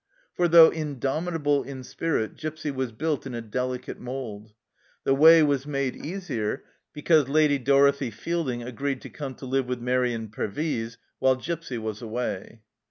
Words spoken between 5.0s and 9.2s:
The way was made easier because Lady Dorothie Feilding agreed to